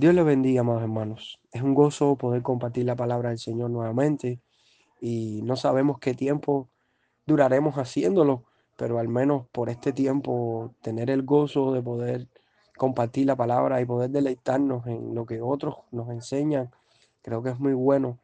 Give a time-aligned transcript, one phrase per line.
[0.00, 1.40] Dios les bendiga, amados hermanos.
[1.50, 4.40] Es un gozo poder compartir la palabra del Señor nuevamente
[5.00, 6.68] y no sabemos qué tiempo
[7.26, 8.44] duraremos haciéndolo,
[8.76, 12.28] pero al menos por este tiempo tener el gozo de poder
[12.76, 16.70] compartir la palabra y poder deleitarnos en lo que otros nos enseñan,
[17.22, 18.20] creo que es muy bueno.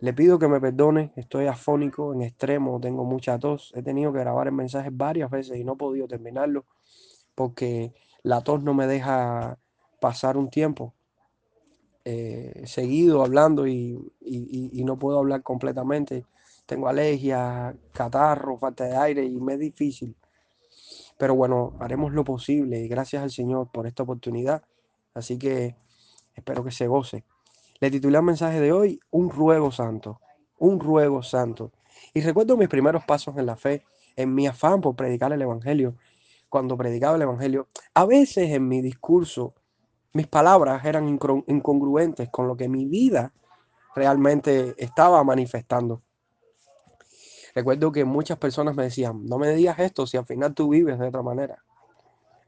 [0.00, 4.18] Le pido que me perdone, estoy afónico en extremo, tengo mucha tos, he tenido que
[4.18, 6.64] grabar el mensaje varias veces y no he podido terminarlo
[7.36, 7.94] porque
[8.24, 9.59] la tos no me deja
[10.00, 10.94] pasar un tiempo
[12.04, 14.12] eh, seguido hablando y,
[14.84, 16.24] no puedo hablar completamente.
[16.66, 20.16] Tengo alergia, catarro, falta de aire y me es difícil.
[21.18, 24.62] Pero bueno, haremos lo posible y gracias al Señor por esta oportunidad.
[25.12, 25.76] Así que
[26.34, 27.24] espero que se goce.
[27.80, 30.20] Le titulé el mensaje de hoy Un ruego santo,
[30.58, 31.72] un ruego santo.
[32.14, 33.84] Y recuerdo mis primeros pasos en la fe,
[34.16, 35.96] en mi afán por predicar el Evangelio.
[36.48, 39.54] Cuando predicaba el Evangelio, a veces en mi discurso
[40.12, 43.32] mis palabras eran incongruentes con lo que mi vida
[43.94, 46.02] realmente estaba manifestando.
[47.54, 50.98] Recuerdo que muchas personas me decían, no me digas esto si al final tú vives
[50.98, 51.62] de otra manera.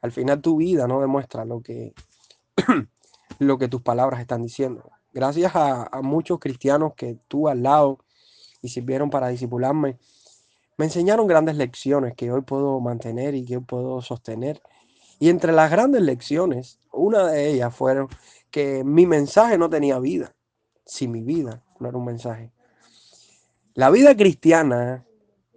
[0.01, 1.93] Al final tu vida no demuestra lo que,
[3.39, 4.89] lo que tus palabras están diciendo.
[5.13, 7.99] Gracias a, muchos cristianos que tú al lado
[8.61, 9.97] y sirvieron para disipularme,
[10.77, 14.61] me enseñaron grandes lecciones que hoy puedo mantener y que puedo sostener
[15.19, 18.07] y entre las grandes lecciones, una de ellas fueron
[18.49, 20.33] que mi mensaje no tenía vida,
[20.85, 22.51] si mi vida no era un mensaje.
[23.73, 25.05] La vida cristiana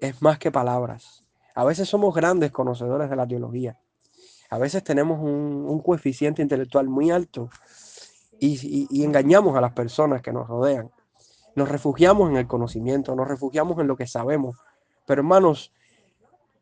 [0.01, 1.25] es más que palabras.
[1.55, 3.79] A veces somos grandes conocedores de la teología.
[4.49, 7.51] A veces tenemos un, coeficiente intelectual muy alto
[8.41, 10.91] y, y engañamos a las personas que nos rodean.
[11.55, 14.57] Nos refugiamos en el conocimiento, nos refugiamos en lo que sabemos.
[15.07, 15.73] Pero hermanos,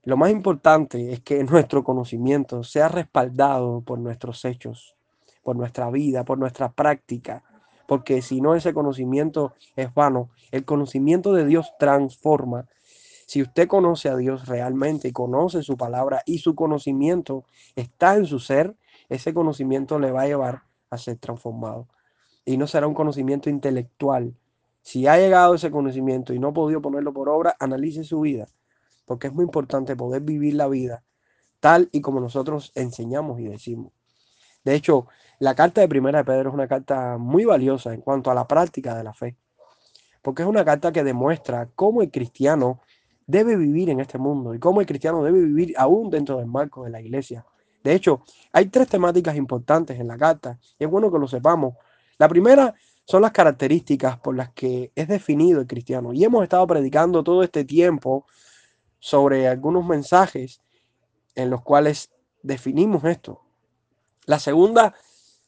[0.05, 4.96] lo más importante es que nuestro conocimiento sea respaldado por nuestros hechos,
[5.42, 7.42] por nuestra vida, por nuestra práctica,
[7.86, 10.30] porque si no ese conocimiento es vano.
[10.50, 12.66] El conocimiento de Dios transforma.
[13.27, 18.27] Si usted conoce a Dios realmente y conoce su palabra y su conocimiento está en
[18.27, 18.74] su ser,
[19.08, 21.89] ese conocimiento le va a llevar a ser transformado.
[22.45, 24.34] Y no será un conocimiento intelectual.
[24.83, 28.48] Si ha llegado ese conocimiento y no ha podido ponerlo por obra, analice su vida
[29.04, 31.04] porque es muy importante poder vivir la vida
[31.64, 33.90] tal y como nosotros enseñamos y decimos.
[34.64, 35.06] De hecho,
[35.38, 38.46] la carta de Primera de Pedro es una carta muy valiosa en cuanto a la
[38.46, 39.38] práctica de la fe,
[40.20, 42.82] porque es una carta que demuestra cómo el cristiano
[43.26, 46.84] debe vivir en este mundo y cómo el cristiano debe vivir aún dentro del marco
[46.84, 47.46] de la iglesia.
[47.82, 48.22] De hecho,
[48.52, 51.76] hay tres temáticas importantes en la carta es bueno que lo sepamos.
[52.18, 52.74] La primera
[53.06, 57.42] son las características por las que es definido el cristiano y hemos estado predicando todo
[57.42, 58.26] este tiempo
[59.04, 60.62] sobre algunos mensajes
[61.34, 62.10] en los cuales
[62.42, 63.42] definimos esto.
[64.24, 64.94] La segunda,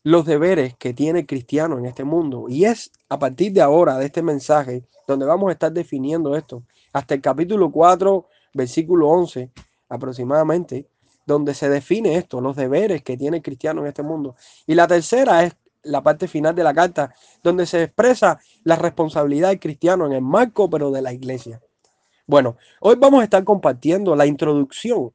[0.02, 2.44] los deberes que tiene el cristiano en este mundo.
[2.50, 6.64] Y es a partir de ahora, de este mensaje, donde vamos a estar definiendo esto.
[6.92, 9.50] Hasta el capítulo 4, versículo 11
[9.88, 10.90] aproximadamente,
[11.24, 14.36] donde se define esto, los deberes que tiene el cristiano en este mundo.
[14.66, 19.48] Y la tercera es la parte final de la carta, donde se expresa la responsabilidad
[19.48, 21.62] del cristiano en el marco, pero de la iglesia.
[22.28, 25.12] Bueno, hoy vamos a estar compartiendo la introducción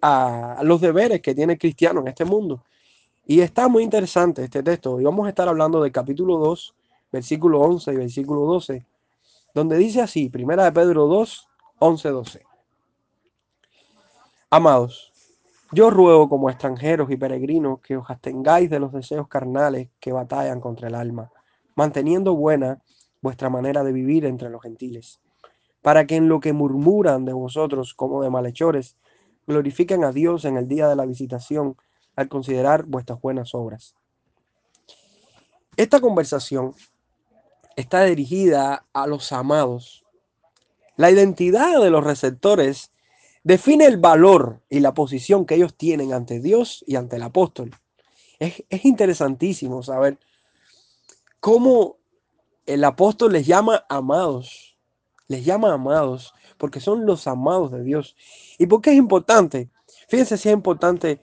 [0.00, 2.64] a los deberes que tiene el cristiano en este mundo.
[3.26, 4.98] Y está muy interesante este texto.
[4.98, 6.74] Y vamos a estar hablando del capítulo 2,
[7.12, 8.86] versículo 11 y versículo 12,
[9.52, 11.46] donde dice así, primera de Pedro 2,
[11.78, 12.42] 11, 12.
[14.48, 15.12] Amados,
[15.72, 20.62] yo ruego como extranjeros y peregrinos que os abstengáis de los deseos carnales que batallan
[20.62, 21.30] contra el alma,
[21.74, 22.80] manteniendo buena
[23.20, 25.20] vuestra manera de vivir entre los gentiles
[25.86, 28.96] para que en lo que murmuran de vosotros como de malhechores,
[29.46, 31.76] glorifiquen a Dios en el día de la visitación
[32.16, 33.94] al considerar vuestras buenas obras.
[35.76, 36.74] Esta conversación
[37.76, 40.04] está dirigida a los amados.
[40.96, 42.90] La identidad de los receptores
[43.44, 47.70] define el valor y la posición que ellos tienen ante Dios y ante el apóstol.
[48.40, 50.18] Es, es interesantísimo saber
[51.38, 51.98] cómo
[52.66, 54.75] el apóstol les llama amados
[55.28, 58.16] les llama amados, porque son los amados de Dios.
[58.58, 59.70] ¿Y por qué es importante?
[60.08, 61.20] Fíjense si es importante,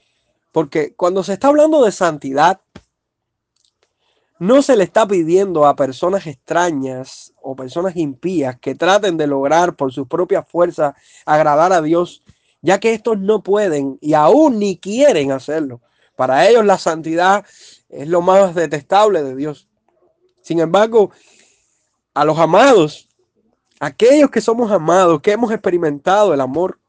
[0.52, 2.62] porque cuando se está hablando de santidad,
[4.40, 9.76] no se le está pidiendo a personas extrañas o personas impías que traten de lograr
[9.76, 10.96] por sus propias fuerzas
[11.26, 12.24] agradar a Dios,
[12.62, 15.82] ya que estos no pueden y aún ni quieren hacerlo.
[16.16, 17.46] Para ellos la santidad
[17.90, 19.70] es lo más detestable de Dios.
[20.42, 21.12] Sin embargo,
[22.14, 23.08] a los amados
[23.85, 26.80] aquellos que somos amados, que hemos experimentado el amor,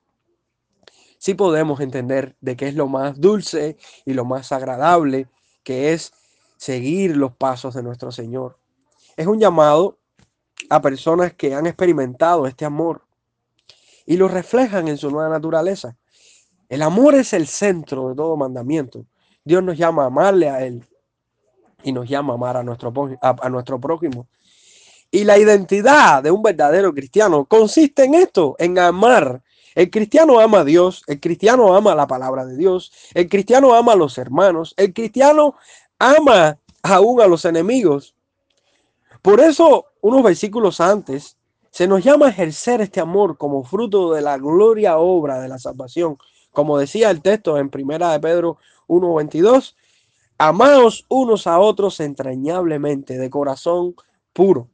[1.18, 5.28] sí podemos entender de qué es lo más dulce y lo más agradable,
[5.64, 6.12] que es
[6.56, 8.58] seguir los pasos de nuestro Señor.
[9.16, 9.98] Es un llamado
[10.70, 13.02] a personas que han experimentado este amor
[14.06, 15.96] y lo reflejan en su nueva naturaleza.
[16.68, 19.04] El amor es el centro de todo mandamiento.
[19.44, 20.86] Dios nos llama a amarle a Él
[21.82, 24.28] y nos llama a amar a nuestro, a, nuestro prójimo.
[25.14, 29.44] Y la identidad de un verdadero cristiano consiste en esto, en amar.
[29.76, 33.92] El cristiano ama a Dios, el cristiano ama la palabra de Dios, el cristiano ama
[33.92, 35.54] a los hermanos, el cristiano
[36.00, 38.16] ama aún a los enemigos.
[39.22, 41.36] Por eso, unos versículos antes,
[41.70, 45.60] se nos llama a ejercer este amor como fruto de la gloria obra de la
[45.60, 46.18] salvación.
[46.50, 48.58] Como decía el texto en Primera de Pedro
[48.88, 49.76] 1.22,
[50.38, 53.94] amaos unos a otros entrañablemente, de corazón
[54.32, 54.73] puro.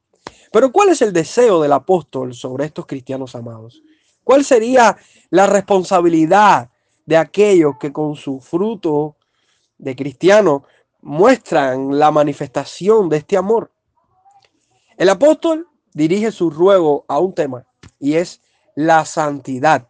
[0.53, 3.83] Pero ¿cuál es el deseo del apóstol sobre estos cristianos amados?
[4.25, 4.97] ¿Cuál sería
[5.31, 6.71] la responsabilidad
[7.07, 9.17] de aquellos que con su fruto
[9.79, 10.65] de cristiano
[11.01, 13.71] muestran la manifestación de este amor?
[14.97, 17.67] El apóstol dirige su ruego a un tema
[17.99, 18.41] y es
[18.75, 19.89] la santidad.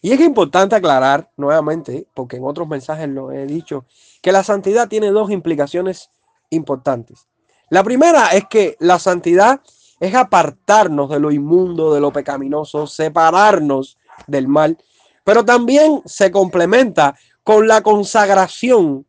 [0.00, 3.84] Y es importante aclarar nuevamente, porque en otros mensajes lo he dicho,
[4.22, 6.10] que la santidad tiene dos implicaciones
[6.50, 7.26] importantes.
[7.68, 9.60] La primera es que la santidad
[9.98, 14.78] es apartarnos de lo inmundo, de lo pecaminoso, separarnos del mal,
[15.24, 19.06] pero también se complementa con la consagración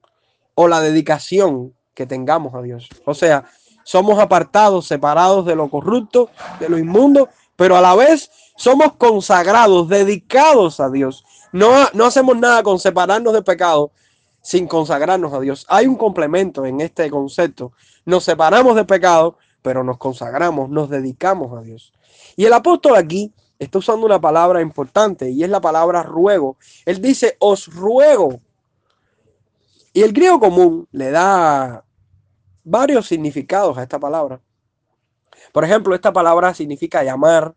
[0.56, 2.90] o la dedicación que tengamos a Dios.
[3.06, 3.46] O sea,
[3.84, 6.30] somos apartados, separados de lo corrupto,
[6.60, 11.24] de lo inmundo, pero a la vez somos consagrados, dedicados a Dios.
[11.52, 13.92] No, no hacemos nada con separarnos del pecado
[14.48, 15.66] sin consagrarnos a Dios.
[15.68, 17.74] Hay un complemento en este concepto.
[18.06, 21.92] Nos separamos del pecado, pero nos consagramos, nos dedicamos a Dios.
[22.38, 26.56] Y el apóstol aquí está usando una palabra importante y es la palabra ruego.
[26.86, 28.40] Él dice, os ruego.
[29.92, 31.84] Y el griego común le da
[32.64, 34.40] varios significados a esta palabra.
[35.52, 37.54] Por ejemplo, esta palabra significa llamar,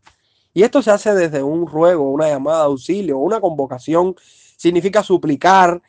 [0.52, 4.16] y esto se hace desde un ruego, una llamada de auxilio, una convocación,
[4.56, 5.80] significa suplicar,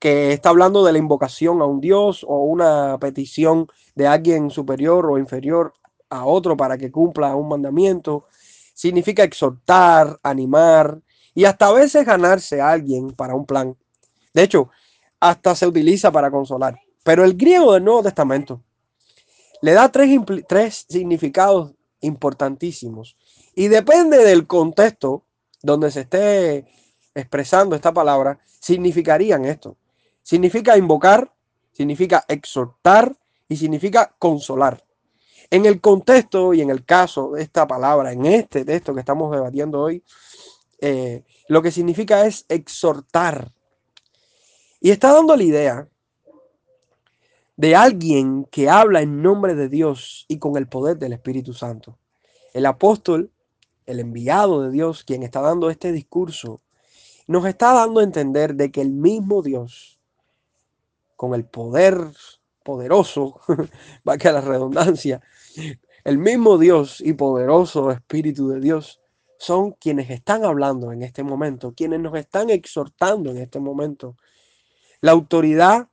[0.00, 5.06] que está hablando de la invocación a un Dios o una petición de alguien superior
[5.06, 5.74] o inferior
[6.08, 8.24] a otro para que cumpla un mandamiento.
[8.74, 11.00] Significa exhortar, animar
[11.34, 13.76] y hasta a veces ganarse a alguien para un plan.
[14.32, 14.70] De hecho,
[15.20, 16.80] hasta se utiliza para consolar.
[17.04, 18.62] Pero el griego del Nuevo Testamento
[19.60, 20.18] le da tres,
[20.48, 23.18] tres significados importantísimos.
[23.54, 25.26] Y depende del contexto
[25.62, 26.66] donde se esté
[27.14, 29.76] expresando esta palabra, significarían esto.
[30.30, 31.34] Significa invocar,
[31.72, 33.18] significa exhortar
[33.48, 34.86] y significa consolar.
[35.50, 39.32] En el contexto y en el caso de esta palabra, en este texto que estamos
[39.32, 40.04] debatiendo hoy,
[40.78, 43.50] eh, lo que significa es exhortar.
[44.80, 45.88] Y está dando la idea
[47.56, 51.98] de alguien que habla en nombre de Dios y con el poder del Espíritu Santo.
[52.54, 53.32] El apóstol,
[53.84, 56.62] el enviado de Dios, quien está dando este discurso,
[57.26, 59.99] nos está dando a entender de que el mismo Dios,
[61.20, 61.98] con el poder
[62.62, 63.42] poderoso,
[64.08, 65.20] va a la redundancia,
[66.02, 69.02] el mismo Dios y poderoso Espíritu de Dios
[69.38, 74.16] son quienes están hablando en este momento, quienes nos están exhortando en este momento.
[75.02, 75.88] La autoridad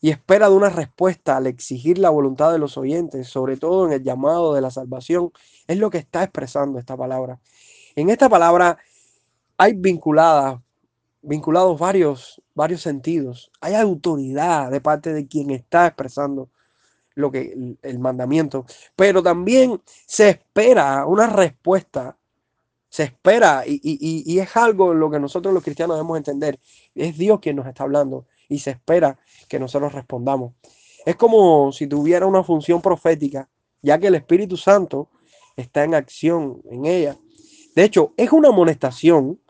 [0.00, 3.92] y espera de una respuesta al exigir la voluntad de los oyentes, sobre todo en
[3.92, 5.30] el llamado de la salvación,
[5.66, 7.38] es lo que está expresando esta palabra.
[7.96, 8.78] En esta palabra
[9.58, 10.58] hay vinculadas,
[11.22, 13.50] vinculados varios, varios sentidos.
[13.60, 16.50] Hay autoridad de parte de quien está expresando
[17.14, 18.64] lo que el, mandamiento,
[18.96, 22.16] pero también se espera una respuesta
[22.92, 26.60] se espera y, y, es algo en lo que nosotros los cristianos debemos entender.
[26.94, 30.52] Es Dios quien nos está hablando y se espera que nosotros respondamos.
[31.06, 33.48] Es como si tuviera una función profética,
[33.80, 35.08] ya que el Espíritu Santo
[35.56, 37.16] está en acción en ella.
[37.74, 39.40] De hecho, es una amonestación,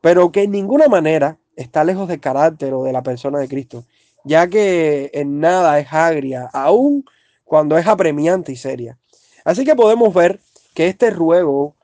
[0.00, 3.84] pero que en ninguna manera está lejos del carácter o de la persona de Cristo,
[4.24, 7.04] ya que en nada es agria, aun
[7.44, 8.98] cuando es apremiante y seria.
[9.44, 10.40] Así que podemos ver
[10.74, 11.74] que este ruego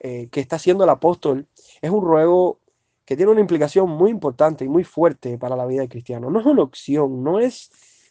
[0.00, 1.46] eh, que está haciendo el apóstol
[1.80, 2.60] es un ruego
[3.04, 6.30] que tiene una implicación muy importante y muy fuerte para la vida del cristiano.
[6.30, 7.70] No es una opción, no es,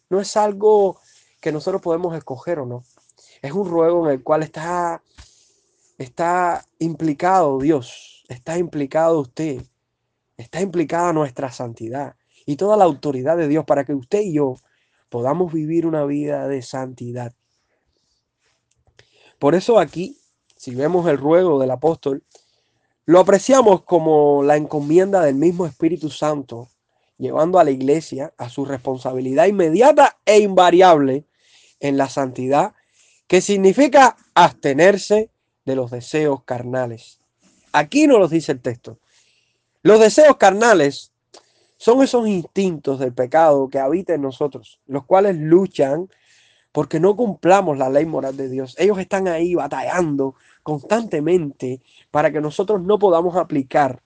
[0.10, 1.00] no es algo
[1.42, 2.84] que nosotros podemos escoger o no.
[3.42, 5.02] Es un ruego en el cual está,
[5.98, 9.62] está implicado Dios, está implicado usted,
[10.38, 12.16] está implicada nuestra santidad
[12.46, 14.56] y toda la autoridad de Dios para que usted y yo
[15.10, 17.34] podamos vivir una vida de santidad.
[19.40, 20.18] Por eso aquí,
[20.56, 22.24] si vemos el ruego del apóstol,
[23.06, 26.70] lo apreciamos como la encomienda del mismo Espíritu Santo,
[27.18, 31.26] llevando a la iglesia a su responsabilidad inmediata e invariable
[31.82, 32.74] en la santidad,
[33.28, 35.30] que significa abstenerse
[35.66, 37.20] de los deseos carnales.
[37.74, 39.00] Aquí nos lo dice el texto.
[39.82, 41.12] Los deseos carnales
[41.78, 46.08] son esos instintos del pecado que habitan en nosotros, los cuales luchan
[46.72, 48.76] porque no cumplamos la ley moral de Dios.
[48.80, 54.02] Ellos están ahí batallando constantemente para que nosotros no podamos aplicar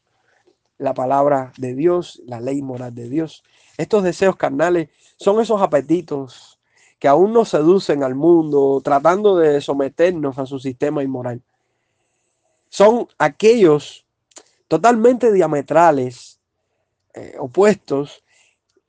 [0.78, 3.44] la palabra de Dios, la ley moral de Dios.
[3.78, 6.60] Estos deseos carnales son esos apetitos
[7.00, 11.42] que aún nos seducen al mundo, tratando de someternos a su sistema inmoral.
[12.70, 14.06] Son aquellos
[14.68, 16.40] totalmente diametrales,
[17.14, 18.24] eh, opuestos,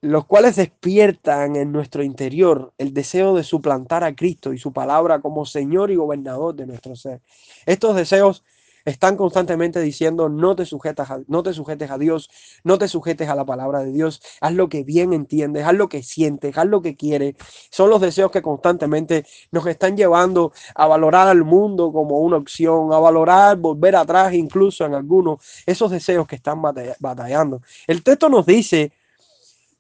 [0.01, 5.21] los cuales despiertan en nuestro interior el deseo de suplantar a Cristo y su palabra
[5.21, 7.21] como Señor y gobernador de nuestro ser.
[7.67, 8.45] Estos deseos
[8.89, 12.31] están constantemente diciendo no te sujetas a, no te sujetes a Dios,
[12.65, 15.89] no te sujetes a la palabra de Dios, haz lo que bien entiendes, haz lo
[15.89, 17.35] que sientes, haz lo que quieres.
[17.71, 22.93] Son los deseos que constantemente nos están llevando a valorar al mundo como una opción,
[22.93, 27.63] a valorar volver atrás incluso en algunos esos deseos que están batallando.
[27.87, 28.93] El texto nos dice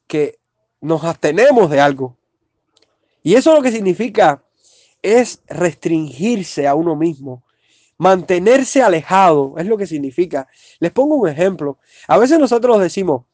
[0.06, 0.38] que
[0.80, 2.16] nos abstenemos de algo.
[3.22, 4.42] Y eso lo que significa
[5.02, 7.44] es restringirse a uno mismo,
[7.98, 10.48] mantenerse alejado, es lo que significa.
[10.78, 11.78] Les pongo un ejemplo.
[12.06, 13.24] A veces nosotros decimos,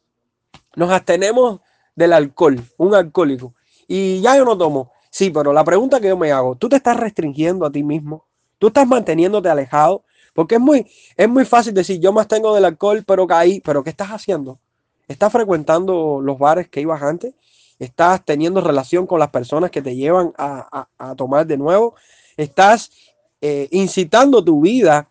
[0.74, 1.60] nos abstenemos
[1.94, 3.54] del alcohol, un alcohólico,
[3.86, 4.92] y ya yo no tomo.
[5.10, 8.26] Sí, pero la pregunta que yo me hago, ¿tú te estás restringiendo a ti mismo?
[8.58, 10.02] ¿Tú estás manteniéndote alejado?
[10.32, 13.84] Porque es muy, es muy fácil decir, yo más tengo del alcohol, pero caí, pero
[13.84, 14.58] ¿qué estás haciendo?
[15.06, 17.34] ¿Estás frecuentando los bares que ibas antes?
[17.78, 21.94] ¿Estás teniendo relación con las personas que te llevan a, tomar de nuevo?
[22.36, 22.90] ¿Estás
[23.46, 25.06] eh, incitando tu vida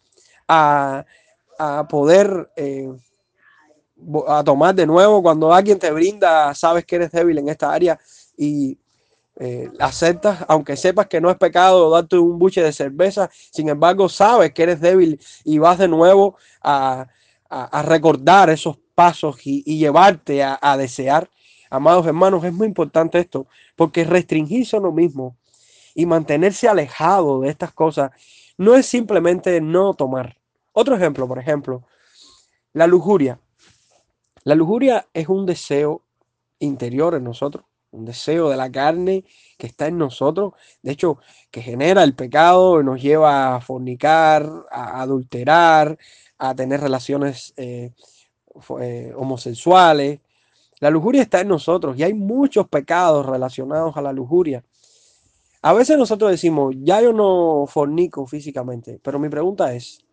[0.48, 1.06] a,
[1.88, 2.92] poder eh,
[4.28, 8.00] a tomar de nuevo cuando alguien te brinda, sabes que eres débil en esta área
[8.36, 8.76] y
[9.40, 14.10] eh, aceptas, aunque sepas que no es pecado darte un buche de cerveza, sin embargo
[14.10, 17.06] sabes que eres débil y vas de nuevo a,
[17.50, 21.30] a recordar esos pasos y, llevarte a, desear.
[21.70, 25.38] Amados hermanos, es muy importante esto, porque restringirse a uno mismo
[25.96, 28.12] y mantenerse alejado de estas cosas
[28.58, 30.38] no es simplemente no tomar.
[30.72, 31.84] Otro ejemplo, por ejemplo,
[32.74, 33.40] la lujuria.
[34.44, 36.02] La lujuria es un deseo
[36.60, 39.24] interior en nosotros, un deseo de la carne
[39.58, 41.20] que está en nosotros, de hecho,
[41.52, 45.98] que genera el pecado, nos lleva a fornicar, a adulterar,
[46.38, 47.92] a tener relaciones eh,
[48.82, 50.20] eh, homosexuales.
[50.80, 54.64] La lujuria está en nosotros y hay muchos pecados relacionados a la lujuria.
[55.66, 60.06] A veces nosotros decimos, ya yo no fornico físicamente, pero mi pregunta es,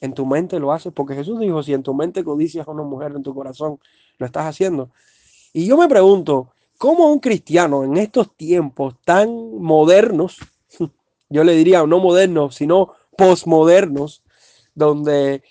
[0.00, 0.92] ¿en tu mente lo haces?
[0.92, 3.80] Porque Jesús dijo, si en tu mente codicias a una mujer en tu corazón,
[4.18, 4.90] lo estás haciendo.
[5.52, 10.38] Y yo me pregunto, ¿cómo un cristiano en estos tiempos tan modernos,
[11.28, 14.22] yo le diría no modernos, sino posmodernos,
[14.76, 15.42] donde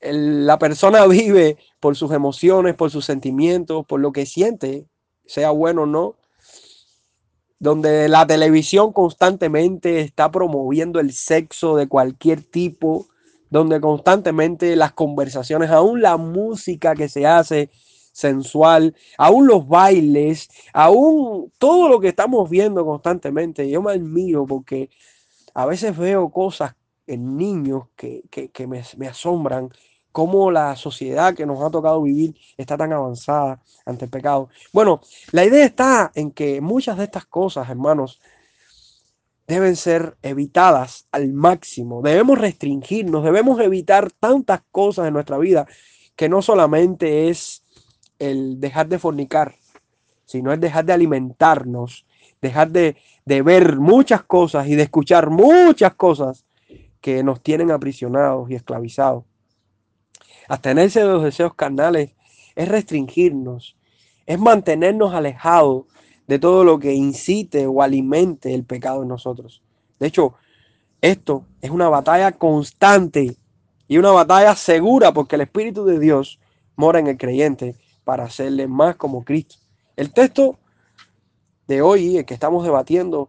[0.00, 4.86] la persona vive por sus emociones, por sus sentimientos, por lo que siente,
[5.26, 6.16] sea bueno o no,
[7.60, 13.06] donde la televisión constantemente está promoviendo el sexo de cualquier tipo,
[13.50, 17.70] donde constantemente las conversaciones, aún la música que se hace
[18.12, 24.88] sensual, aún los bailes, aún todo lo que estamos viendo constantemente, yo me admiro porque
[25.52, 26.74] a veces veo cosas
[27.06, 28.22] en niños que,
[28.66, 29.70] me, me asombran
[30.12, 34.48] cómo la sociedad que nos ha tocado vivir está tan avanzada ante el pecado.
[34.72, 35.00] Bueno,
[35.32, 38.20] la idea está en que muchas de estas cosas, hermanos,
[39.46, 42.02] deben ser evitadas al máximo.
[42.02, 45.66] Debemos restringirnos, debemos evitar tantas cosas en nuestra vida
[46.14, 47.64] que no solamente es
[48.18, 49.56] el dejar de fornicar,
[50.24, 52.06] sino es dejar de alimentarnos,
[52.40, 56.44] dejar de, de ver muchas cosas y de escuchar muchas cosas
[57.00, 59.24] que nos tienen aprisionados y esclavizados.
[60.50, 62.10] Abstenerse de los deseos carnales
[62.56, 63.76] es restringirnos,
[64.26, 65.84] es mantenernos alejados
[66.26, 69.62] de todo lo que incite o alimente el pecado en nosotros.
[70.00, 70.34] De hecho,
[71.00, 73.36] esto es una batalla constante
[73.86, 76.40] y una batalla segura porque el Espíritu de Dios
[76.74, 79.54] mora en el creyente para hacerle más como Cristo.
[79.94, 80.58] El texto
[81.68, 83.28] de hoy, el que estamos debatiendo,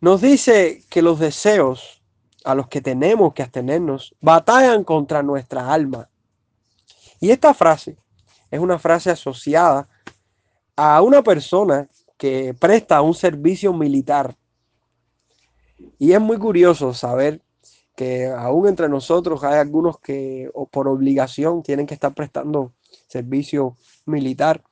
[0.00, 1.97] nos dice que los deseos
[2.44, 6.08] a los que tenemos que abstenernos, batallan contra nuestra alma.
[7.20, 7.96] Y esta frase
[8.50, 9.88] es una frase asociada
[10.76, 14.36] a una persona que presta un servicio militar.
[15.98, 17.42] Y es muy curioso saber
[17.96, 22.72] que aún entre nosotros hay algunos que por obligación tienen que estar prestando
[23.08, 23.76] servicio
[24.06, 24.62] militar.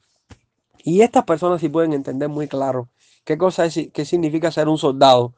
[0.85, 2.88] Y estas personas sí pueden entender muy claro
[3.25, 5.35] qué cosa es, qué significa ser un soldado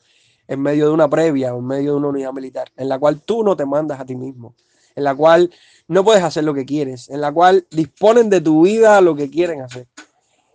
[0.49, 3.21] en medio de una previa o en medio de una unidad militar, en la cual
[3.21, 4.55] tú no te mandas a ti mismo,
[4.97, 5.53] en la cual
[5.87, 9.31] no puedes hacer lo que quieres, en la cual disponen de tu vida lo que
[9.31, 9.87] quieren hacer.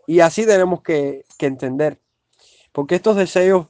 [0.07, 2.00] Y así tenemos que, que entender,
[2.71, 3.67] porque estos deseos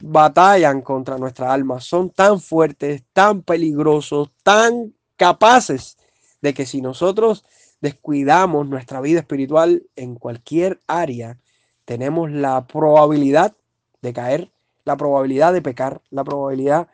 [0.00, 5.96] batallan contra nuestra alma, son tan fuertes, tan peligrosos, tan capaces
[6.40, 7.44] de que si nosotros
[7.80, 11.38] descuidamos nuestra vida espiritual en cualquier área,
[11.84, 13.54] tenemos la probabilidad
[14.02, 14.50] de caer,
[14.84, 16.88] la probabilidad de pecar, la probabilidad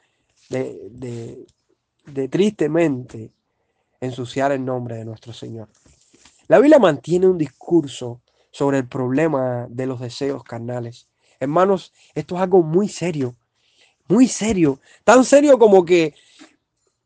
[0.48, 1.46] de,
[2.06, 3.30] de, tristemente
[4.00, 5.68] ensuciar el nombre de nuestro Señor.
[6.48, 8.20] La Biblia mantiene un discurso
[8.50, 11.06] sobre el problema de los deseos carnales.
[11.38, 13.36] Hermanos, esto es algo muy serio,
[14.08, 16.14] muy serio, tan serio como que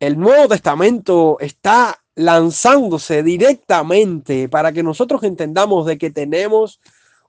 [0.00, 6.80] el Nuevo Testamento está lanzándose directamente para que nosotros entendamos de que tenemos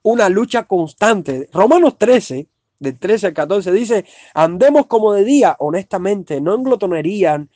[0.02, 1.48] una lucha constante.
[1.52, 2.46] Romanos 13,
[2.78, 4.04] del 13 al 14, dice,
[4.34, 7.46] andemos como de día, honestamente, no en glotonería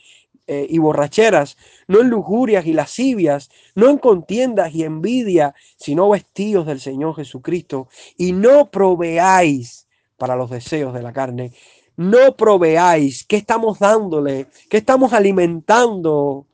[0.46, 6.66] eh, y borracheras, no en lujurias y lascivias, no en contiendas y envidia, sino vestidos
[6.66, 9.86] del Señor Jesucristo, y no proveáis
[10.16, 11.52] para los deseos de la carne.
[11.96, 14.46] No proveáis, ¿qué estamos dándole?
[14.68, 16.46] ¿Qué estamos alimentando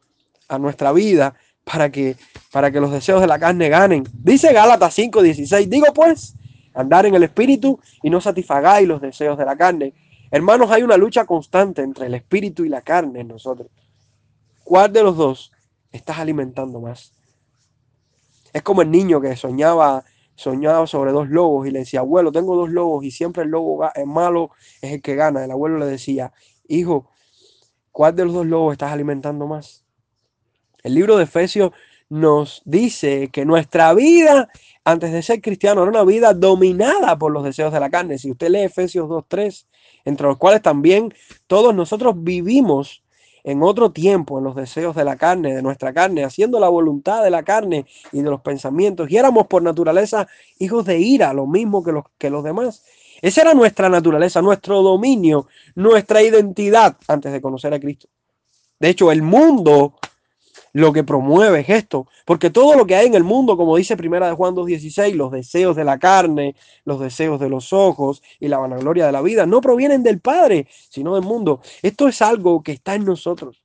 [0.49, 2.17] a nuestra vida para que,
[2.53, 4.05] para que los deseos de la carne ganen.
[4.13, 6.35] Dice Gálatas 5:16, digo pues,
[6.77, 9.95] andar en el espíritu y no satisfagáis los deseos de la carne.
[10.31, 13.69] Hermanos, hay una lucha constante entre el espíritu y la carne en nosotros.
[14.63, 15.53] ¿Cuál de los dos
[15.91, 17.13] estás alimentando más?
[18.53, 20.05] Es como el niño que soñaba,
[20.35, 23.89] soñaba sobre dos lobos y le decía, abuelo, tengo dos lobos y siempre el lobo
[23.95, 24.51] es malo,
[24.83, 25.45] es el que gana.
[25.45, 26.33] El abuelo le decía,
[26.69, 27.11] hijo,
[27.91, 29.85] ¿cuál de los dos lobos estás alimentando más?
[30.83, 31.73] El libro de Efesios
[32.09, 34.49] nos dice que nuestra vida
[34.87, 38.19] antes de ser cristiano era una vida dominada por los deseos de la carne.
[38.19, 39.67] Si usted lee Efesios 2.3,
[40.05, 41.13] entre los cuales también
[41.49, 43.03] todos nosotros vivimos
[43.43, 47.25] en otro tiempo en los deseos de la carne, de nuestra carne, haciendo la voluntad
[47.25, 49.11] de la carne y de los pensamientos.
[49.11, 50.29] Y éramos por naturaleza
[50.61, 52.85] hijos de ira, lo mismo que los, que los demás.
[53.23, 58.07] Esa era nuestra naturaleza, nuestro dominio, nuestra identidad antes de conocer a Cristo.
[58.79, 59.95] De hecho, el mundo
[60.77, 63.97] lo que promueve es esto, porque todo lo que hay en el mundo, como dice
[63.97, 68.49] Primera de Juan 2.16, los deseos de la carne, los deseos de los ojos y
[68.49, 71.63] la vanagloria de la vida, no provienen del Padre, sino del mundo.
[71.81, 73.63] Esto es algo que está en nosotros.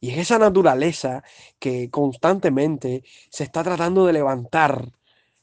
[0.00, 1.24] Y es esa naturaleza
[1.58, 4.92] que constantemente se está tratando de levantar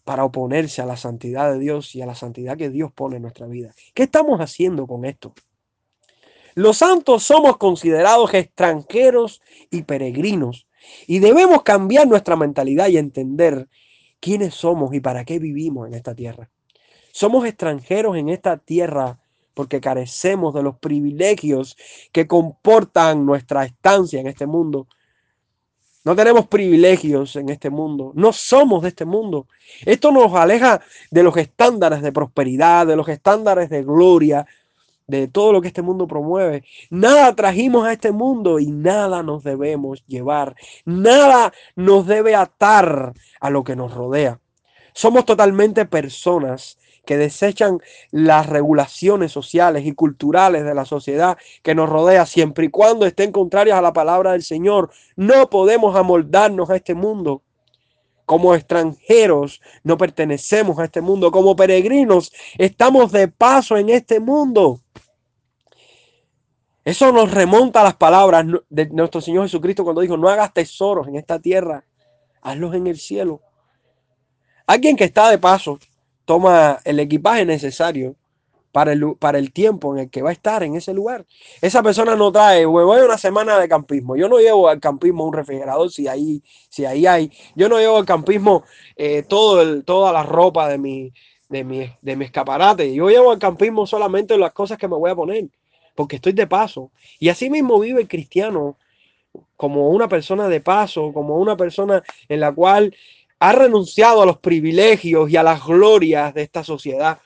[0.05, 3.23] para oponerse a la santidad de Dios y a la santidad que Dios pone en
[3.23, 3.73] nuestra vida.
[3.93, 5.33] ¿Qué estamos haciendo con esto?
[6.55, 10.67] Los santos somos considerados extranjeros y peregrinos
[11.07, 13.67] y debemos cambiar nuestra mentalidad y entender
[14.19, 16.49] quiénes somos y para qué vivimos en esta tierra.
[17.11, 19.19] Somos extranjeros en esta tierra
[19.53, 21.77] porque carecemos de los privilegios
[22.11, 24.87] que comportan nuestra estancia en este mundo.
[26.05, 29.47] No tenemos privilegios en este mundo, no somos de este mundo.
[29.85, 34.45] Esto nos aleja de los estándares de prosperidad, de los estándares de gloria,
[35.07, 36.63] de todo lo que este mundo promueve.
[36.89, 40.55] Nada trajimos a este mundo y nada nos debemos llevar.
[40.85, 44.39] Nada nos debe atar a lo que nos rodea.
[44.93, 47.79] Somos totalmente personas que desechan
[48.11, 53.31] las regulaciones sociales y culturales de la sociedad que nos rodea siempre y cuando estén
[53.31, 54.91] contrarias a la palabra del Señor.
[55.15, 57.42] No podemos amoldarnos a este mundo.
[58.25, 61.31] Como extranjeros no pertenecemos a este mundo.
[61.31, 64.79] Como peregrinos estamos de paso en este mundo.
[66.85, 71.07] Eso nos remonta a las palabras de nuestro Señor Jesucristo cuando dijo, no hagas tesoros
[71.07, 71.85] en esta tierra,
[72.41, 73.41] hazlos en el cielo.
[74.67, 75.79] Alguien que está de paso
[76.25, 78.15] toma el equipaje necesario
[78.73, 81.25] para el, para el tiempo en el que va a estar en ese lugar.
[81.61, 84.17] Esa persona no trae, voy a una semana de campismo.
[84.17, 87.31] Yo no llevo al campismo un refrigerador si ahí, si ahí hay.
[87.55, 88.63] Yo no llevo al campismo
[88.97, 91.13] eh, todo el, toda la ropa de mi,
[91.49, 92.93] de, mi, de mi escaparate.
[92.93, 95.45] Yo llevo al campismo solamente las cosas que me voy a poner
[95.95, 96.91] porque estoy de paso.
[97.19, 98.77] Y así mismo vive el cristiano
[99.55, 102.95] como una persona de paso, como una persona en la cual
[103.39, 107.19] ha renunciado a los privilegios y a las glorias de esta sociedad.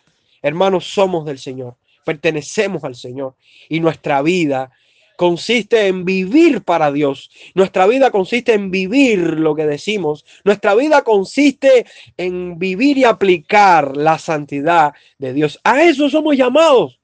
[0.47, 3.35] Hermanos, somos del Señor, pertenecemos al Señor
[3.67, 4.71] y nuestra vida
[5.17, 7.29] consiste en vivir para Dios.
[7.53, 10.23] Nuestra vida consiste en vivir lo que decimos.
[10.45, 15.59] Nuestra vida consiste en vivir y aplicar la santidad de Dios.
[15.63, 16.99] A eso somos llamados.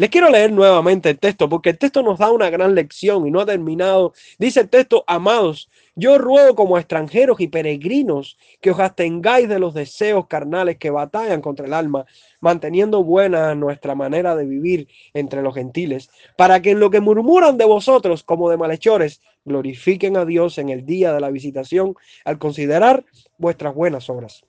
[0.00, 3.30] Les quiero leer nuevamente el texto porque el texto nos da una gran lección y
[3.30, 4.14] no ha terminado.
[4.38, 9.74] Dice el texto, amados, yo ruego como extranjeros y peregrinos que os abstengáis de los
[9.74, 12.06] deseos carnales que batallan contra el alma,
[12.40, 16.08] manteniendo buena nuestra manera de vivir entre los gentiles,
[16.38, 20.70] para que en lo que murmuran de vosotros como de malhechores, glorifiquen a Dios en
[20.70, 23.04] el día de la visitación al considerar
[23.36, 24.46] vuestras buenas obras.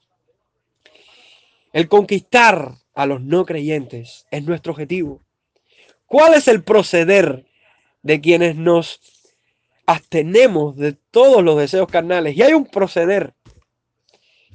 [1.74, 5.20] El conquistar a los no creyentes es nuestro objetivo.
[6.12, 7.46] ¿Cuál es el proceder
[8.04, 9.00] de quienes nos
[9.86, 12.36] abstenemos de todos los deseos carnales?
[12.36, 13.34] Y hay un proceder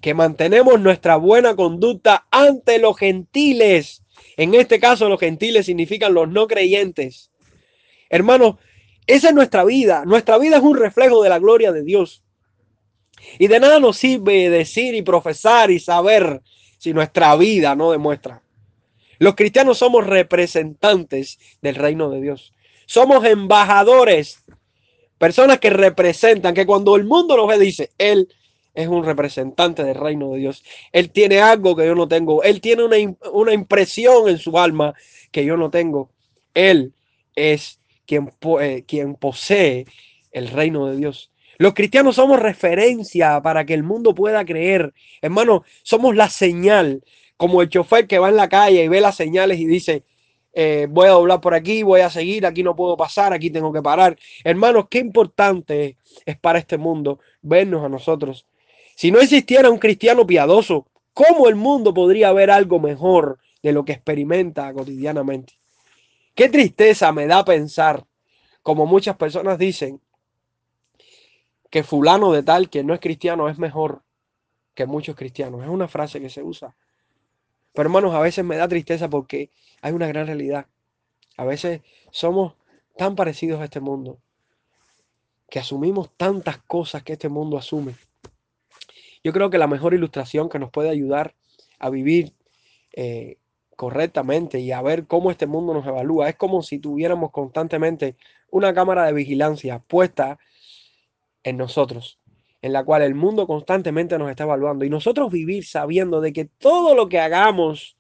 [0.03, 4.03] que mantenemos nuestra buena conducta ante los gentiles.
[4.37, 7.31] En este caso, los gentiles significan los no creyentes.
[8.11, 8.57] Hermanos,
[9.07, 10.05] esa es nuestra vida.
[10.05, 12.23] Nuestra vida es un reflejo de la gloria de Dios.
[13.38, 16.42] Y de nada nos sirve decir y profesar y saber
[16.77, 18.42] si nuestra vida no demuestra
[19.19, 22.53] los cristianos somos representantes del reino de Dios.
[22.87, 24.45] Somos embajadores,
[25.19, 28.29] personas que representan, que cuando el mundo nos ve dice, Él
[28.75, 30.63] es un representante del reino de Dios.
[30.93, 32.43] Él tiene algo que yo no tengo.
[32.43, 32.97] Él tiene una,
[33.33, 34.95] una impresión en su alma
[35.33, 36.11] que yo no tengo.
[36.55, 36.93] Él
[37.35, 39.87] es quien, eh, quien posee
[40.31, 41.31] el reino de Dios.
[41.59, 44.93] Los cristianos somos referencia para que el mundo pueda creer.
[45.23, 47.03] Hermano, somos la señal
[47.37, 50.05] como el chofer que va en la calle y ve las señales y dice,
[50.53, 53.72] eh, voy a doblar por aquí, voy a seguir, aquí no puedo pasar, aquí tengo
[53.72, 54.16] que parar.
[54.42, 58.46] Hermanos, qué importante es para este mundo vernos a nosotros.
[58.94, 63.85] Si no existiera un cristiano piadoso, ¿cómo el mundo podría ver algo mejor de lo
[63.85, 65.59] que experimenta cotidianamente?
[66.35, 68.07] Qué tristeza me da pensar,
[68.62, 70.01] como muchas personas dicen,
[71.68, 74.03] que fulano de tal que no es cristiano es mejor
[74.75, 75.62] que muchos cristianos.
[75.62, 76.75] Es una frase que se usa
[77.77, 79.51] pero hermanos, a veces me da tristeza porque
[79.83, 80.67] hay una gran realidad.
[81.37, 82.55] A veces somos
[82.97, 84.19] tan parecidos a este mundo
[85.51, 87.95] que asumimos tantas cosas que este mundo asume.
[89.23, 91.35] Yo creo que la mejor ilustración que nos puede ayudar
[91.79, 92.33] a vivir
[92.95, 93.37] eh,
[93.77, 98.17] correctamente y a ver cómo este mundo nos evalúa es como si tuviéramos constantemente
[98.51, 100.39] una cámara de vigilancia puesta
[101.43, 102.19] en nosotros
[102.62, 106.47] en la cual el mundo constantemente nos está evaluando y nosotros vivir sabiendo de que
[106.47, 107.97] todo lo que hagamos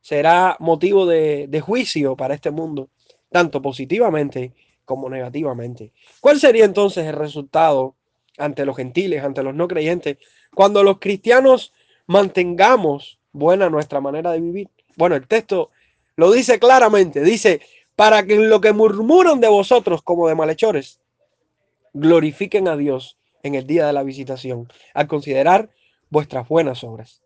[0.00, 2.88] será motivo de, juicio para este mundo,
[3.30, 4.52] tanto positivamente
[4.84, 5.92] como negativamente.
[6.20, 7.94] ¿Cuál sería entonces el resultado
[8.38, 10.16] ante los gentiles, ante los no creyentes,
[10.54, 11.72] cuando los cristianos
[12.06, 14.68] mantengamos buena nuestra manera de vivir?
[14.96, 15.70] Bueno, el texto
[16.16, 17.60] lo dice claramente, dice,
[17.94, 21.00] para que lo que murmuran de vosotros como de malhechores,
[21.92, 25.70] glorifiquen a Dios en el día de la visitación, al considerar
[26.10, 27.22] vuestras buenas obras.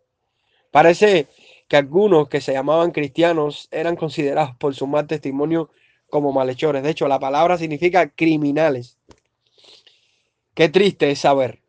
[0.70, 1.28] Parece
[1.68, 5.70] que algunos que se llamaban cristianos eran considerados por su mal testimonio
[6.10, 6.82] como malhechores.
[6.82, 8.98] De hecho, la palabra significa criminales.
[10.54, 11.60] Qué triste es saber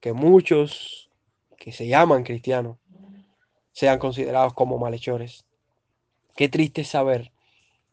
[0.00, 1.10] que muchos
[1.56, 2.78] que se llaman cristianos
[3.72, 5.44] sean considerados como malhechores.
[6.36, 7.32] Qué triste es saber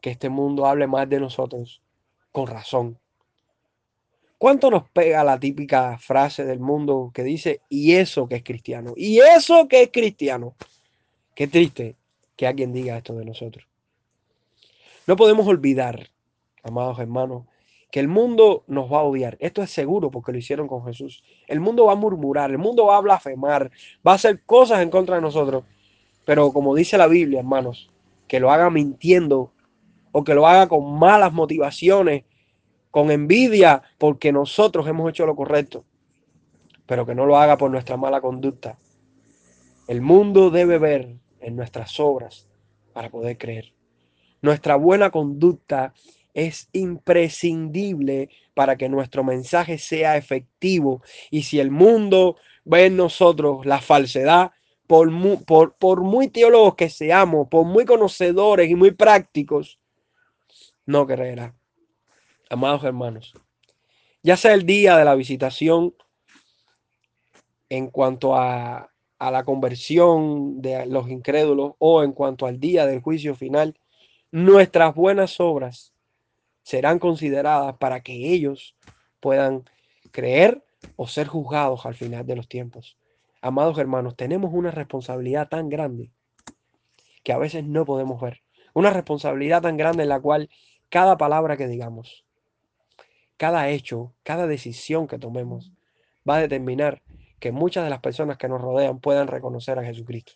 [0.00, 1.82] que este mundo hable más de nosotros
[2.30, 2.98] con razón
[4.38, 8.92] ¿Cuánto nos pega la típica frase del mundo que dice, y eso que es cristiano?
[8.96, 10.54] Y eso que es cristiano.
[11.34, 11.96] Qué triste
[12.36, 13.66] que alguien diga esto de nosotros.
[15.06, 16.10] No podemos olvidar,
[16.62, 17.44] amados hermanos,
[17.90, 19.38] que el mundo nos va a odiar.
[19.40, 21.22] Esto es seguro porque lo hicieron con Jesús.
[21.46, 23.70] El mundo va a murmurar, el mundo va a blasfemar,
[24.06, 25.64] va a hacer cosas en contra de nosotros.
[26.26, 27.90] Pero como dice la Biblia, hermanos,
[28.28, 29.52] que lo haga mintiendo
[30.12, 32.24] o que lo haga con malas motivaciones
[32.96, 35.84] con envidia porque nosotros hemos hecho lo correcto,
[36.86, 38.78] pero que no lo haga por nuestra mala conducta.
[39.86, 42.48] El mundo debe ver en nuestras obras
[42.94, 43.74] para poder creer.
[44.40, 45.92] Nuestra buena conducta
[46.32, 51.02] es imprescindible para que nuestro mensaje sea efectivo.
[51.30, 54.52] Y si el mundo ve en nosotros la falsedad,
[54.86, 59.78] por muy, teólogos que seamos, por muy conocedores y muy prácticos,
[60.86, 61.54] no creerá
[62.50, 63.34] amados hermanos,
[64.22, 65.94] ya sea el día de la visitación
[67.68, 73.00] en cuanto a, a la conversión de los incrédulos o en cuanto al día del
[73.00, 73.78] juicio final,
[74.30, 75.92] nuestras buenas obras
[76.62, 78.76] serán consideradas para que ellos
[79.20, 79.64] puedan
[80.10, 80.64] creer
[80.96, 82.98] o ser juzgados al final de los tiempos.
[83.40, 86.10] Amados hermanos, tenemos una responsabilidad tan grande
[87.22, 88.42] que a veces no podemos ver.
[88.74, 90.50] Una responsabilidad tan grande en la cual
[90.88, 92.25] cada palabra que digamos,
[93.36, 95.72] cada hecho, cada decisión que tomemos
[96.28, 97.02] va a determinar
[97.38, 100.32] que muchas de las personas que nos rodean puedan reconocer a Jesucristo.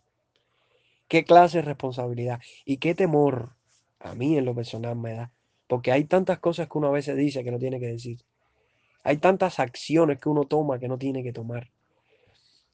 [1.08, 3.56] Qué clase de responsabilidad y qué temor
[4.02, 5.30] A mí en lo personal me da.
[5.66, 8.18] Porque hay tantas cosas que uno a veces dice que no tiene que decir.
[9.04, 11.70] Hay tantas acciones que uno toma que no tiene que tomar.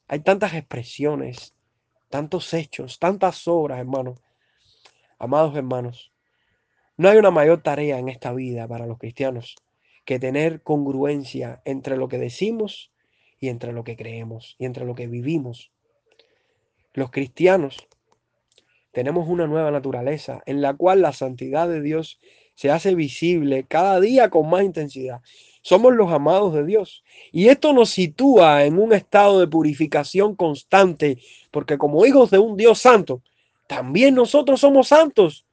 [0.06, 1.52] Hay tantas expresiones,
[2.10, 4.20] tantos hechos, tantas obras, hermanos.
[5.18, 6.12] Amados hermanos,
[6.96, 9.56] no hay una mayor tarea en esta vida para los cristianos
[10.07, 12.90] que tener congruencia entre lo que decimos
[13.38, 15.73] y entre lo que creemos y entre lo que vivimos.
[16.95, 17.77] Los cristianos
[18.92, 22.19] tenemos una nueva naturaleza en la cual la santidad de Dios
[22.55, 25.21] se hace visible cada día con más intensidad.
[25.61, 27.05] Somos los amados de Dios.
[27.33, 31.19] Y esto nos sitúa en un estado de purificación constante,
[31.51, 33.21] porque como hijos de un Dios santo,
[33.66, 35.45] también nosotros somos santos.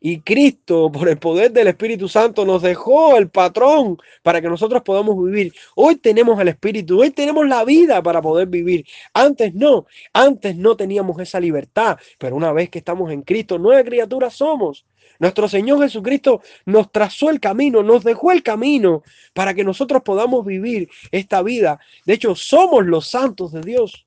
[0.00, 4.82] Y Cristo, por el poder del Espíritu Santo, nos dejó el patrón para que nosotros
[4.82, 5.52] podamos vivir.
[5.76, 8.86] Hoy tenemos el Espíritu, hoy tenemos la vida para poder vivir.
[9.12, 13.84] Antes no, antes no teníamos esa libertad, pero una vez que estamos en Cristo, nueve
[13.84, 14.86] criaturas somos.
[15.18, 19.02] Nuestro Señor Jesucristo nos trazó el camino, nos dejó el camino
[19.34, 21.78] para que nosotros podamos vivir esta vida.
[22.06, 24.06] De hecho, somos los santos de Dios.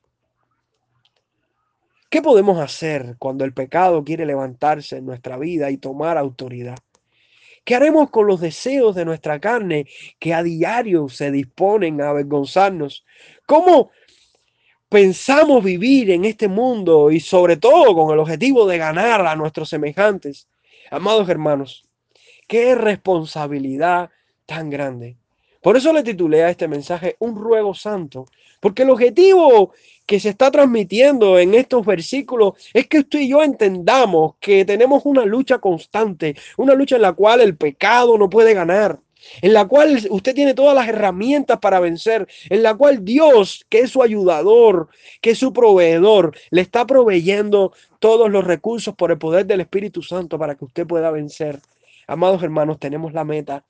[2.14, 6.78] ¿Qué podemos hacer cuando el pecado quiere levantarse en nuestra vida y tomar autoridad?
[7.66, 9.88] ¿Qué haremos con los deseos de nuestra carne
[10.20, 13.04] que a diario se disponen a avergonzarnos?
[13.48, 13.90] ¿Cómo
[14.90, 19.70] pensamos vivir en este mundo y sobre todo con el objetivo de ganar a nuestros
[19.70, 20.48] semejantes?
[20.92, 21.84] Amados hermanos,
[22.48, 24.12] qué responsabilidad
[24.46, 25.18] tan grande.
[25.64, 28.26] Por eso le titulé a este mensaje Un ruego santo,
[28.60, 29.72] porque el objetivo
[30.06, 35.06] que se está transmitiendo en estos versículos es que usted y yo entendamos que tenemos
[35.06, 39.00] una lucha constante, una lucha en la cual el pecado no puede ganar,
[39.42, 43.80] en la cual usted tiene todas las herramientas para vencer, en la cual Dios, que
[43.80, 44.90] es su ayudador,
[45.22, 50.02] que es su proveedor, le está proveyendo todos los recursos por el poder del Espíritu
[50.02, 51.62] Santo para que usted pueda vencer.
[52.06, 53.64] Amados hermanos, tenemos la meta,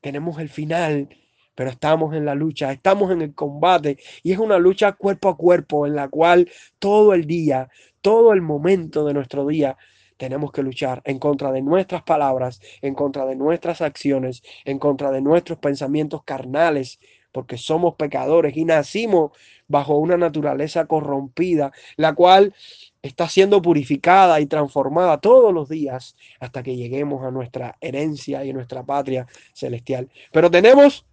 [0.00, 1.10] tenemos el final,
[1.54, 5.36] pero estamos en la lucha, estamos en el combate y es una lucha cuerpo a
[5.36, 7.68] cuerpo en la cual todo el día,
[8.00, 9.76] todo el momento de nuestro día
[10.16, 15.10] tenemos que luchar en contra de nuestras palabras, en contra de nuestras acciones, en contra
[15.10, 17.00] de nuestros pensamientos carnales,
[17.32, 19.32] porque somos pecadores y nacimos
[19.66, 22.54] bajo una naturaleza corrompida, la cual
[23.02, 28.52] está siendo purificada y transformada todos los días hasta que lleguemos a nuestra herencia y
[28.52, 30.08] nuestra patria celestial.
[30.32, 31.04] Pero tenemos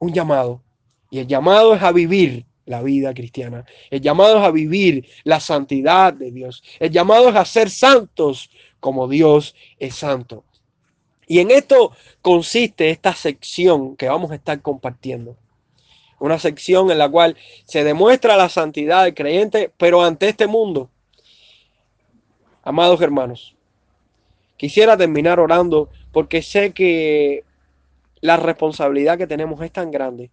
[0.00, 0.60] un llamado.
[1.10, 3.64] Y el llamado es a vivir la vida cristiana.
[3.90, 6.62] El llamado es a vivir la santidad de Dios.
[6.80, 10.44] El llamado es a ser santos como Dios es santo.
[11.26, 15.36] Y en esto consiste esta sección que vamos a estar compartiendo.
[16.18, 20.90] Una sección en la cual se demuestra la santidad del creyente, pero ante este mundo.
[22.62, 23.54] Amados hermanos,
[24.56, 27.44] quisiera terminar orando porque sé que
[28.20, 30.30] la responsabilidad que tenemos es tan grande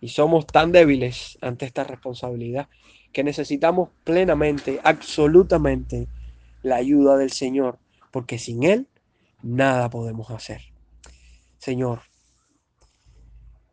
[0.00, 2.68] y somos tan débiles ante esta responsabilidad
[3.12, 6.06] que necesitamos plenamente, absolutamente
[6.62, 7.78] la ayuda del Señor,
[8.10, 8.88] porque sin Él
[9.42, 10.60] nada podemos hacer.
[11.58, 12.02] Señor,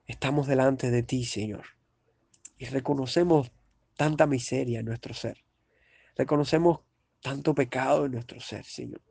[0.07, 1.65] estamos delante de ti, Señor,
[2.57, 3.51] y reconocemos
[3.97, 5.43] tanta miseria en nuestro ser.
[6.15, 6.79] Reconocemos
[7.21, 9.01] tanto pecado en nuestro ser, Señor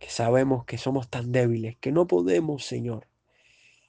[0.00, 3.06] que sabemos que somos tan débiles, que no podemos, Señor,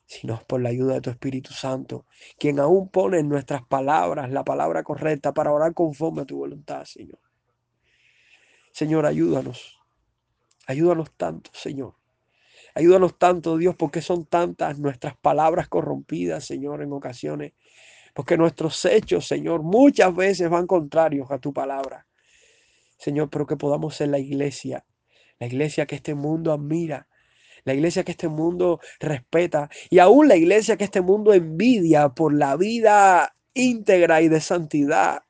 [0.06, 2.06] sino por la ayuda de tu Espíritu Santo,
[2.38, 6.84] quien aún pone en nuestras palabras la palabra correcta para orar conforme a tu voluntad,
[6.84, 7.19] Señor.
[8.74, 9.80] Señor, ayúdanos.
[10.67, 11.95] Ayúdanos tanto, Señor.
[12.76, 17.54] Ayúdanos tanto, Dios, porque son tantas nuestras palabras corrompidas, Señor, en ocasiones.
[18.13, 22.06] Porque nuestros hechos, Señor, muchas veces van contrarios a tu palabra.
[22.97, 24.86] Señor, pero que podamos ser la iglesia
[25.41, 27.08] la iglesia que este mundo admira,
[27.63, 32.32] la iglesia que este mundo respeta y aún la iglesia que este mundo envidia por
[32.32, 35.23] la vida íntegra y de santidad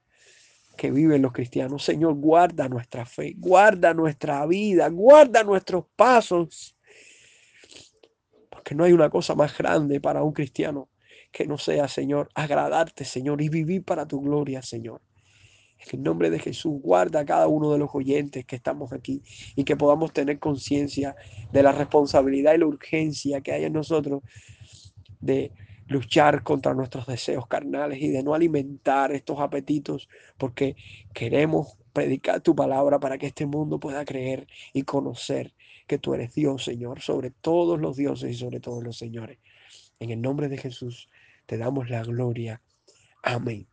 [0.75, 1.85] que viven los cristianos.
[1.85, 6.75] Señor, guarda nuestra fe, guarda nuestra vida, guarda nuestros pasos.
[8.49, 10.89] Porque no hay una cosa más grande para un cristiano
[11.31, 15.01] que no sea, Señor, agradarte, Señor, y vivir para tu gloria, Señor.
[15.87, 19.21] En el nombre de Jesús, guarda a cada uno de los oyentes que estamos aquí
[19.55, 21.15] y que podamos tener conciencia
[21.51, 24.21] de la responsabilidad y la urgencia que hay en nosotros
[25.19, 25.51] de
[25.87, 30.75] luchar contra nuestros deseos carnales y de no alimentar estos apetitos porque
[31.13, 35.53] queremos predicar tu palabra para que este mundo pueda creer y conocer
[35.87, 39.39] que tú eres Dios, Señor, sobre todos los dioses y sobre todos los señores.
[39.99, 41.09] En el nombre de Jesús
[41.45, 42.61] te damos la gloria.
[43.21, 43.70] Amén.